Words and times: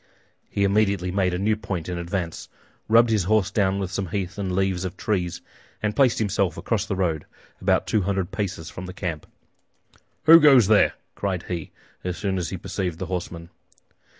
He 0.49 0.63
immediately 0.63 1.11
made 1.11 1.31
a 1.31 1.37
new 1.37 1.55
point 1.55 1.87
in 1.87 1.99
advance, 1.99 2.49
rubbed 2.87 3.11
his 3.11 3.25
horse 3.25 3.51
down 3.51 3.77
with 3.77 3.91
some 3.91 4.07
heath 4.07 4.39
and 4.39 4.51
leaves 4.55 4.83
of 4.83 4.97
trees, 4.97 5.41
and 5.83 5.95
placed 5.95 6.17
himself 6.17 6.57
across 6.57 6.87
the 6.87 6.95
road, 6.95 7.27
about 7.61 7.85
two 7.85 8.01
hundred 8.01 8.31
paces 8.31 8.67
from 8.67 8.87
the 8.87 8.93
camp. 8.93 9.27
"Who 10.23 10.39
goes 10.39 10.65
there?" 10.65 10.93
cried 11.13 11.43
he, 11.49 11.69
as 12.03 12.17
soon 12.17 12.39
as 12.39 12.49
he 12.49 12.57
perceived 12.57 12.97
the 12.97 13.05
horsemen. 13.13 13.51